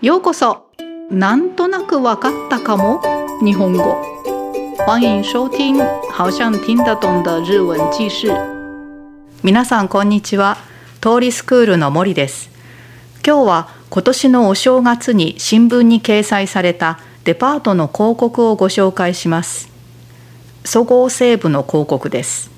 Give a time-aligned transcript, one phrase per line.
[0.00, 0.70] ようこそ。
[1.10, 3.02] なんとなくわかったかも。
[3.42, 4.00] 日本語。
[4.86, 5.76] 欢迎收听
[6.12, 8.28] 好像听得懂的日文記事
[9.42, 10.56] 皆さんこんにちは。
[11.00, 12.48] 通りスクールの森です。
[13.26, 19.68] 今日は今年のお正月に新聞に掲載されたデパートの広告をご紹介します。
[20.64, 22.52] そごう・西武の広告です。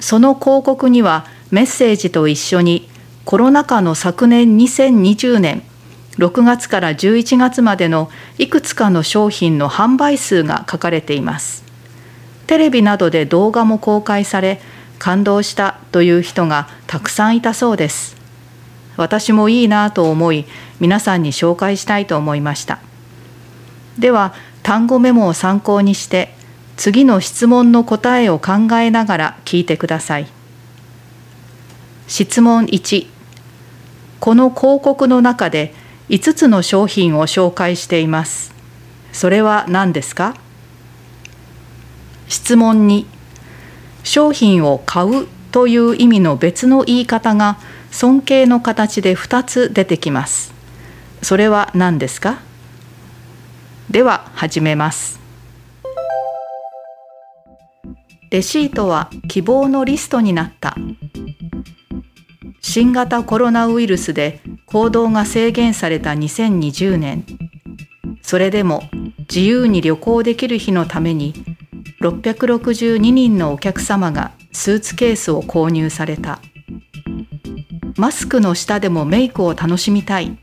[0.00, 2.90] その広告にはメッセージと一緒に
[3.24, 5.62] コロナ禍の昨年2020年
[6.18, 11.64] 6月から11月までのいくつかの商品の販売数が書かれています。
[12.46, 14.60] テレビなどで動画も公開され
[14.98, 18.16] 感動したという人がたくさんいたそうです。
[18.96, 20.44] 私もいいなと思い
[20.80, 22.78] 皆さんに紹介したいと思いました。
[23.98, 26.34] では単語メモを参考にして
[26.76, 30.26] 次の質問の答えを考えながら聞いてください。
[32.06, 33.06] 質問1
[34.20, 35.74] この広告の中で
[36.12, 38.52] 5つの商品を紹介しています。
[39.14, 40.36] それは何ですか？
[42.28, 43.06] 質問2
[44.04, 47.56] 商品を買うという意味の別の言い方が
[47.90, 50.52] 尊敬の形で2つ出てきます。
[51.22, 52.40] それは何ですか？
[53.88, 55.18] では始めます。
[58.28, 60.76] レシートは希望のリストになった。
[62.62, 67.24] 新型コロナウイルスで行動が制限された2020年。
[68.22, 68.84] それでも
[69.28, 71.34] 自由に旅行できる日のために
[72.00, 76.40] 662人のお客様がスーツケースを購入された。
[77.98, 80.38] マスクの下でもメイクを楽しみたい。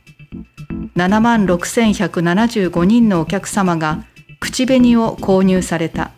[0.96, 4.04] 7万6175人のお客様が
[4.40, 6.12] 口紅を購入された。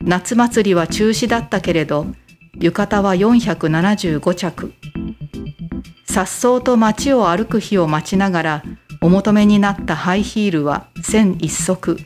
[0.00, 2.06] 夏祭りは中止だったけれど
[2.62, 4.72] 浴衣は475着。
[6.06, 8.62] さっそうと街を歩く日を待ちながら
[9.00, 11.96] お求めになったハイヒールは1001足。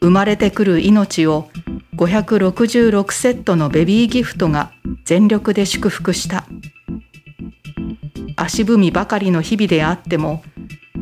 [0.00, 1.48] 生まれてくる命を
[1.96, 4.72] 566セットのベビーギフトが
[5.04, 6.44] 全力で祝福した。
[8.34, 10.42] 足踏みばかりの日々であっても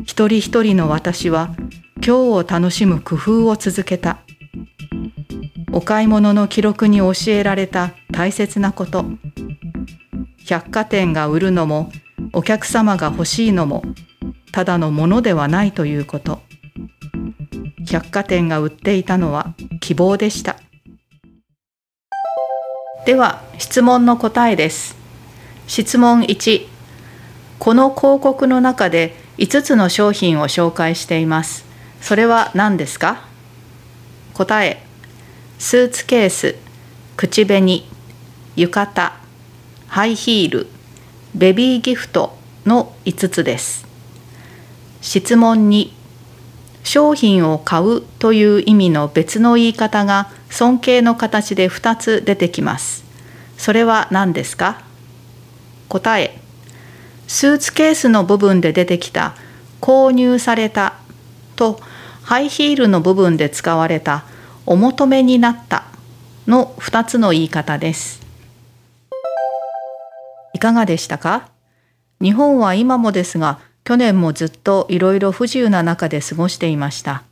[0.05, 1.55] 一人一人の私は
[1.97, 4.19] 今日を楽しむ工夫を続けた。
[5.75, 9.05] お買い物の記録に教えられた大切なこと。
[10.47, 11.91] 百貨店が売るのも
[12.33, 13.83] お客様が欲しいのも
[14.53, 16.41] ただのものではないということ。
[17.87, 20.57] 百貨店が売っていたのは希望でした。
[23.05, 24.97] では質問の答えです。
[25.67, 26.69] 質問1
[27.59, 31.65] この広告の中で5つの商品を紹介しています。
[32.01, 33.25] それは何ですか？
[34.35, 34.83] 答え。
[35.59, 36.57] スーツケース
[37.17, 37.92] 口紅。
[38.55, 39.13] 浴衣
[39.89, 40.67] ハイヒール
[41.35, 42.37] ベビーギフト
[42.67, 43.87] の5つです。
[45.01, 45.91] 質問2
[46.85, 53.05] 商品を買うという意味の別の言い方が尊敬の形で2つ出てきます。
[53.57, 54.83] それは何ですか？
[55.89, 56.39] 答え
[57.29, 59.35] スーツケースの部分で出てきた
[59.81, 60.95] 購入された
[61.57, 61.81] と
[62.23, 64.25] ハイヒールの部分で使われた
[64.67, 65.85] お求めになった
[66.47, 68.22] の2つの言い方です。
[70.63, 71.49] かがでしたか？
[72.21, 77.25] 日本は今もですが去年もずっといろいろ不自由な中で過ごしていました。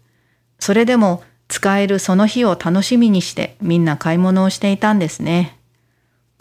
[0.58, 5.56] それでも使えるその日を楽しみにしてみんな買い物をしていたんですね。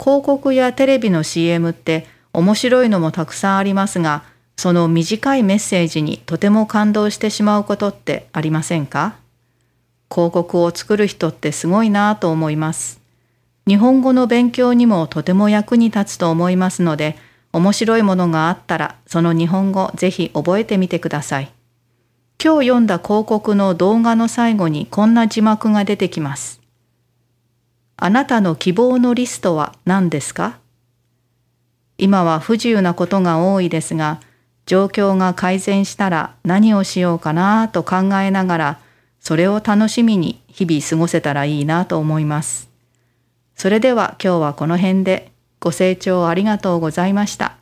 [0.00, 4.24] 広告やテレビの CM って面白いのもたくさんありますが
[4.56, 9.14] その短いメッセージにとても感動してしまうことってありませんか？
[10.12, 12.99] 広告を作る人ってすごいなぁと思います。
[13.70, 17.16] 日本語の勉強にもとても役に立つと思いますので、
[17.52, 21.52] 面白いものがあったら、その日本語ぜひ覚えてみてください。
[22.42, 26.60] 今日読んだ広告の動画の最後にこんな字幕が出てきます。
[27.96, 30.58] あなたの希望のリストは何ですか？
[31.96, 34.20] 今は不自由なことが多いですが、
[34.66, 38.80] 状況が改善したら何をしようかなと考えながら、
[39.20, 42.68] それを楽しみに日々過ごせたらいいなと思います。
[43.60, 47.58] それでは今日はこの辺でご清聴ありがとうございました。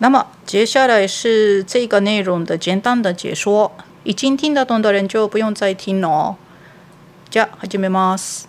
[0.00, 3.70] 那么接下来是这个内容的简单的解说，
[4.02, 6.36] 已经听得懂的人就不用再听了哦。
[7.30, 8.48] じゃあ始めます。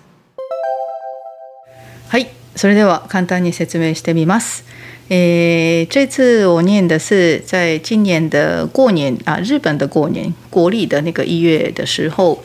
[2.09, 4.65] はい、それでは簡単に説明してみます。
[5.09, 12.43] 诶，这次我念的是在今年的过年啊，日本的过年，国历的那个一月的时候，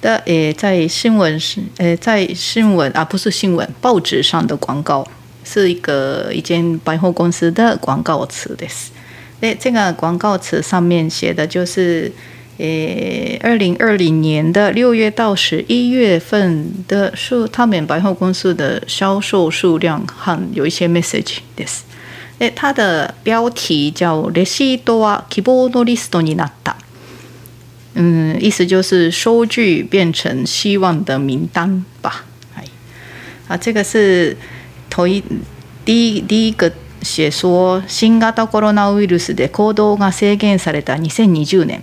[0.00, 5.06] 的诶，在新闻是诶，在新闻啊，不是新闻，报纸上的广告
[5.44, 8.66] 是一个一间百货公司的广告词的。
[9.38, 12.10] 那这个广告词上面写的就是，
[12.58, 21.82] 诶，二零二零年的六月到十一月份的数，他们百货公司的销售数量和有一些 message です。
[22.40, 26.74] 诶，它的标题叫“レシートは希望のリストになった”。
[27.94, 32.24] 嗯，意思就是收据变成希望的名单吧。
[32.56, 32.64] 哎，
[33.48, 34.38] 啊，这个是
[34.88, 35.22] 头一
[35.84, 36.72] 第一第一个
[37.02, 41.82] 写说新型コロナウイルスで行動が制限された2020年，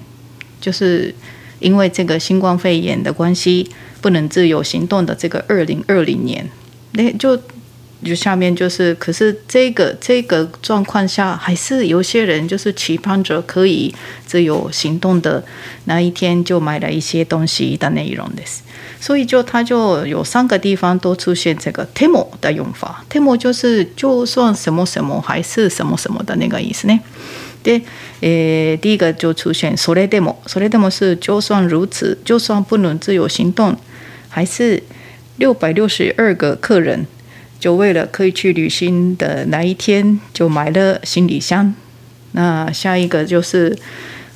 [0.60, 1.14] 就是
[1.60, 3.70] 因为这个新冠肺炎的关系，
[4.02, 6.50] 不能自由行动的这个二零二零年，
[6.94, 7.40] 那就。
[8.05, 13.95] 就下面就是，可是这个这个状况下，还是有些人就是期盼着可以
[14.27, 15.45] 自由行动的
[15.85, 18.59] 那一天，就买了一些东西的内容です。
[19.01, 26.99] 所以就它就有三个地方都出现这个 “temo” 的用法，“temo” 就是就算什么什么还是什么什么的那个意思呢。
[27.63, 27.83] で、
[28.21, 33.77] え第一个就出现“それでも”，“それでも”是就算如此，就算不能自由行动，
[34.29, 34.83] 还是
[35.37, 37.07] 六百六十二个客人。
[37.61, 41.75] 就为了可以去旅行的那一天，就买了行李箱。
[42.33, 43.79] 那下一个就是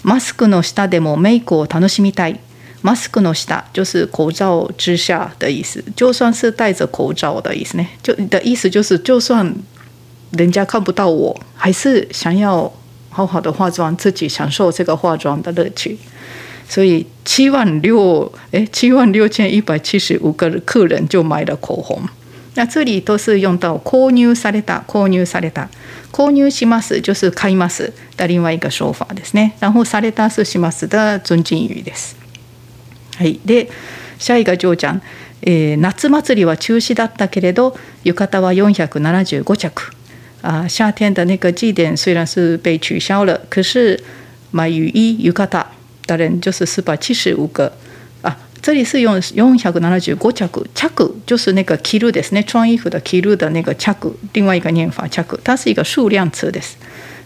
[0.04, 2.38] マスクの下でもメイクを楽しみたい。
[2.82, 7.86] マスクの下就是口罩之下的意思，就算是戴着口罩的意思呢。
[8.02, 9.52] 就的意思就是，就算
[10.32, 12.72] 人家看不到我，还是想要
[13.10, 15.98] 好好的化妆，自己享受这个化妆的乐趣。
[16.68, 22.00] 所以七万六，哎，七万六千一百七十五个客人就买了口红。
[22.55, 25.69] 那这里都是用到購入された、購入された、
[26.11, 29.53] 購入します就是買います的另外一个说法ですね。
[29.59, 32.17] 然后された是します的尊敬语です。
[33.17, 33.39] はい。
[33.45, 33.69] で、
[34.19, 34.99] 下一个就讲、
[35.41, 39.71] えー、夏祭りは中止だったけれど、浴衣は475着。
[40.41, 43.97] 啊，夏天的那个祭典虽然是被取消了，可是
[44.51, 45.47] 买雨衣、浴衣
[46.05, 47.71] 的人就是四百七十五个。
[48.62, 49.70] 这里是用用百
[50.00, 53.94] 七十五着，着就是那个着るですね，穿衣服的着る的那个着，
[54.32, 56.70] 另外一个念法着，它是一个数量词です。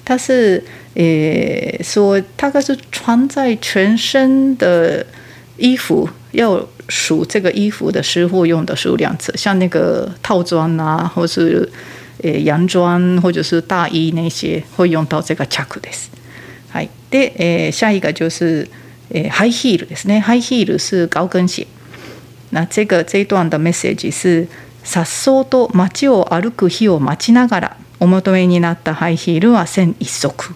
[0.05, 0.63] 它是
[0.95, 5.07] 诶说大概是穿在全身的
[5.57, 11.67] 衣服要数这个衣服的师傅用的数量词，像那个套装啊，或是
[12.23, 16.09] 诶洋装或者是大衣那些会用到这个着です。
[16.71, 16.89] はい。
[17.11, 18.69] で、诶下一个就是。
[19.12, 21.68] 诶，high heel ですね，high heel 是高跟鞋。
[22.52, 24.48] 那这个这一段的 message 是
[24.84, 30.54] さっそうと街を歩く日を待ちながらお求めになったハイヒールは千一足。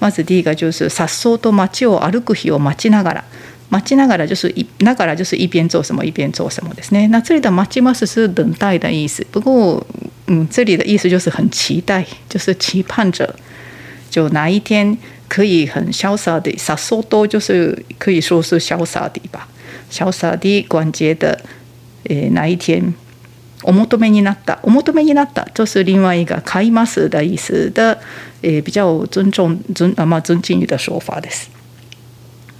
[0.00, 3.24] まず第一个就是さっそうと街を歩く日を待ちながら。
[3.70, 7.08] 待ちながら就是一ながら就是一边做什么一边做什么ですね。
[7.08, 9.24] 那这里的待ちます是等待的意思。
[9.30, 9.82] 不过，
[10.26, 13.34] 嗯，这里的意思就是很期待，就是期盼着，
[14.10, 14.98] 就哪一天。
[15.32, 19.48] 可以很潇洒的，洒脱多就是可以说是潇洒的吧，
[19.90, 21.40] 潇洒的关节的，
[22.04, 22.92] 诶哪一天，
[23.62, 27.98] お求めになった，お求めになった就是另外一个買います的意思的，
[28.42, 31.44] 诶比较尊重尊啊嘛尊敬语的说法です。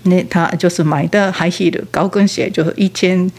[0.05, 3.31] 那他就是买的 high heel 高跟鞋，就是一千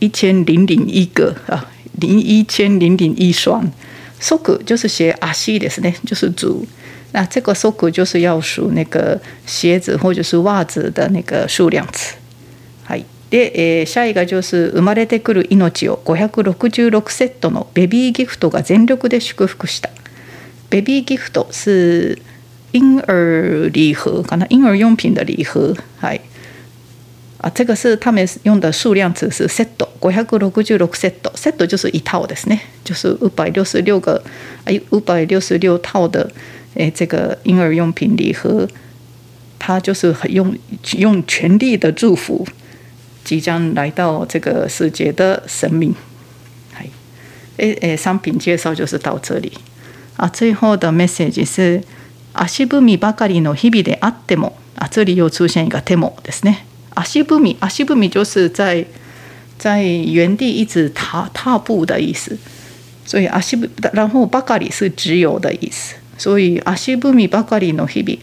[0.00, 3.72] 一千零零一个啊，零一千零零一双。
[4.20, 6.66] 足就是鞋足ですね，就是足。
[7.14, 12.16] 那这个 soku 就是要数那个鞋子或者是袜子的那个数量词。
[12.84, 13.04] はい。
[13.30, 19.90] で、えー、下一个就是生まれてくる命を566セットのベビーギフトが全力で祝福した。
[20.70, 22.18] ベビーギフト是
[22.72, 25.76] 婴儿礼盒，可能婴儿用品的礼盒。
[26.00, 26.20] はい。
[27.38, 29.68] 啊，这个是他们用的数量词是 set
[30.00, 34.20] 五百六十六 set set 就是一套ですね，就是五百六十六个
[34.64, 36.28] 哎五百六十六套的。
[36.74, 38.68] 诶，这个婴儿用品礼盒，
[39.58, 40.56] 他就是很用
[40.96, 42.46] 用全力的祝福
[43.24, 45.94] 即将来到这个世界的生命。
[46.76, 46.86] 哎，
[47.58, 49.52] 诶诶，商品介绍就是到这里
[50.16, 50.28] 啊。
[50.28, 51.82] 最后的 message 是
[52.34, 56.56] 足踏みばかりの日々であっても啊，这里又出现一个 temo ですね。
[56.96, 58.84] 足踏み，足踏み就是在
[59.56, 62.36] 在原地一直踏踏步的意思，
[63.06, 65.94] 所以足踏然后ばかり是只有的意思。
[66.24, 68.18] 所以足踏みばかりの日々，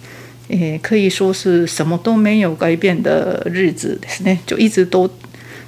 [0.50, 4.40] 诶，可以说是什么都没有改变的日子ですね。
[4.48, 5.08] 就一直都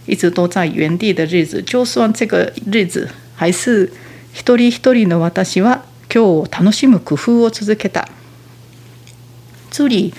[0.07, 1.61] 一直都在原地的日子。
[1.61, 3.91] 就算这个日子还是
[4.33, 8.07] 一人一人の私は今日を楽しむ工夫を続けた。
[9.69, 10.11] つり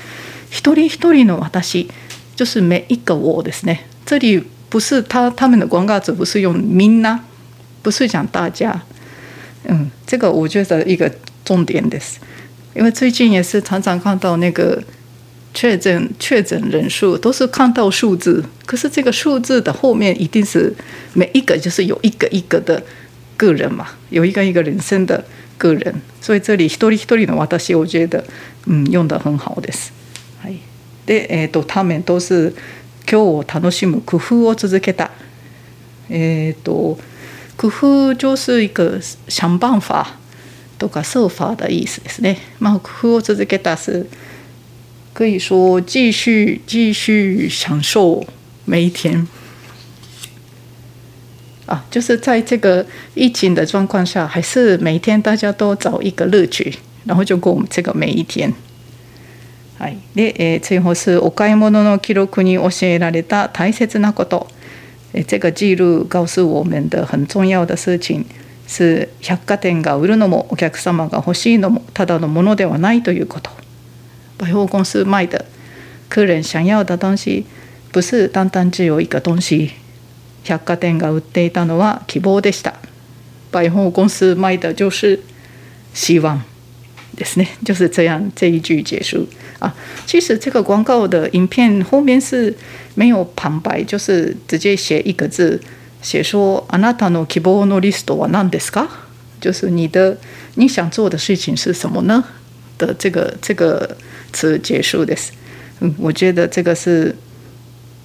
[0.50, 1.88] 一人一人の私
[2.37, 3.78] 就是每一个我ですね。
[4.06, 4.40] 这里
[4.71, 7.18] 不是他他们的广告词不是用みんな，
[7.83, 8.83] 不是讲大家。
[9.66, 11.11] 嗯，这个我觉得一个
[11.45, 12.17] 重点です。
[12.75, 14.83] 因为最近也是常常看到那个
[15.53, 20.75] 确诊确诊人数都是看到数字，可是这个数字的后面一定是
[21.13, 22.83] 每一个就是有一个一个的
[23.37, 25.25] 个人嘛，有一个一个人生的
[25.57, 28.25] 个人，所以这里一人一人の私我觉得
[28.67, 29.91] 嗯用的很好です。
[30.43, 30.59] はい。
[31.07, 32.53] でえっ、と他们都是
[33.07, 35.11] 今日を楽しむ工夫を続けた。
[36.11, 36.99] えっ、と
[37.57, 38.99] 工夫就是一个
[39.29, 40.19] 想办法
[40.78, 42.38] とか设法的意思ですね。
[42.61, 44.07] まあ工夫を続けた是。
[45.14, 48.26] 可以说继续继续享受
[48.64, 49.28] 每一天
[51.66, 58.52] 啊，就是在这个疫情的状况下，还是每天大家都找一个乐趣，然后就过我们这个每一天。
[59.78, 64.49] はい、で、えー、最後是お買い物の記録に教えられた大切なこと。
[65.12, 68.25] えー、这个记录告诉我们的很重要的事情
[69.21, 73.50] 百貨店が売るのもお客様が欲しいのもただのものではないということ。
[74.38, 75.45] 百货公司卖的
[76.09, 77.47] 客人想要的东西
[77.93, 79.71] 不是单单只有一个东西。
[80.45, 82.75] 百貨店が売っていたのは希望でした。
[83.50, 85.21] 百货公司卖的就是
[85.95, 86.43] 希望
[87.16, 87.47] ですね。
[87.64, 89.26] 就是这样这一句结束
[89.61, 89.75] 啊。
[90.07, 92.54] 其实这个广告的影片后面是
[92.95, 95.59] 没有旁白，就是直接写一个字，
[96.04, 98.88] 写说あなたの希望のリストは何ですか？
[99.42, 100.18] 就是你的
[100.56, 102.24] 你想做的事情是什么呢？
[102.78, 103.98] 的这个这个
[104.32, 105.32] 词结束的是，
[105.82, 107.16] 嗯，我觉得这个是，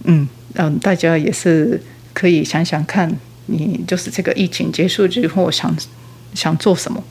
[0.04, 1.80] 嗯嗯，大家也是
[2.12, 5.76] 可以想想看，你就是这个疫情结束之后想
[6.34, 7.02] 想做什么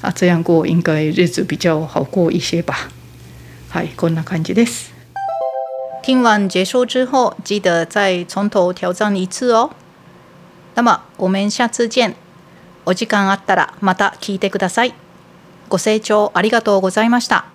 [0.00, 0.10] 啊？
[0.14, 2.88] 这样过应该日子比较好过一些吧。
[3.72, 4.86] はい、こんな感じです。
[6.02, 9.70] 听完结束之后，记得再从头挑战一次哦。
[10.75, 12.15] 那么我们下次见。
[12.85, 14.93] お時間あったらまた聞いてください。
[15.69, 17.54] ご清聴ありがとうございました。